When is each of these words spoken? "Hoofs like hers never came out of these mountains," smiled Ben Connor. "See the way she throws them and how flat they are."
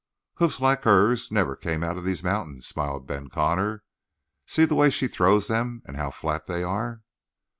"Hoofs 0.39 0.59
like 0.59 0.83
hers 0.83 1.31
never 1.31 1.55
came 1.55 1.83
out 1.83 1.95
of 1.95 2.03
these 2.03 2.23
mountains," 2.23 2.65
smiled 2.65 3.05
Ben 3.05 3.29
Connor. 3.29 3.83
"See 4.47 4.65
the 4.65 4.73
way 4.73 4.89
she 4.89 5.07
throws 5.07 5.47
them 5.47 5.83
and 5.85 5.95
how 5.95 6.09
flat 6.09 6.47
they 6.47 6.63
are." 6.63 7.03